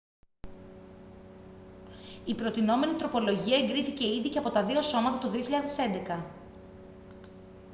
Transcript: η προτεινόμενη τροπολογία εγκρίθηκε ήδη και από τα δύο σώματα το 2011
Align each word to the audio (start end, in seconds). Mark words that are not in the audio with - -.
η 2.25 2.35
προτεινόμενη 2.35 2.93
τροπολογία 2.93 3.57
εγκρίθηκε 3.57 4.07
ήδη 4.15 4.29
και 4.29 4.39
από 4.39 4.49
τα 4.49 4.63
δύο 4.63 4.81
σώματα 4.81 5.17
το 5.17 5.31
2011 5.33 6.23